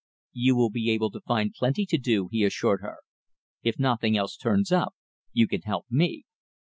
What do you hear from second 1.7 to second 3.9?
to do," he assured her. "If